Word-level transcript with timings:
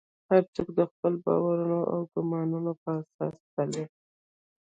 هر 0.29 0.43
څوک 0.55 0.67
د 0.77 0.79
خپلو 0.91 1.17
باورونو 1.25 1.79
او 1.91 1.99
ګومانونو 2.13 2.71
پر 2.81 2.93
اساس 3.01 3.35
تلي. 3.53 3.85